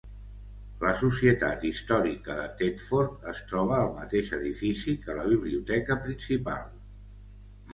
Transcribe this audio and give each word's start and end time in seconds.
La 0.83 0.91
Societat 1.01 1.65
Històrica 1.69 2.37
de 2.39 2.45
Thetford 2.61 3.29
es 3.33 3.41
troba 3.51 3.75
al 3.81 3.93
mateix 3.99 4.33
edifici 4.39 4.97
que 5.05 5.19
la 5.21 5.27
biblioteca 5.35 5.99
principal. 6.09 6.69